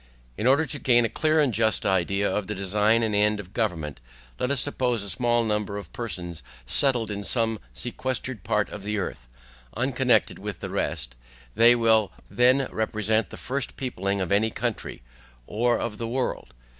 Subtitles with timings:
[0.35, 3.53] In order to gain a clear and just idea of the design and end of
[3.53, 4.01] government,
[4.39, 8.97] let us suppose a small number of persons settled in some sequestered part of the
[8.97, 9.29] earth,
[9.77, 11.15] unconnected with the rest,
[11.53, 15.03] they will then represent the first peopling of any country,
[15.45, 16.51] or of the world.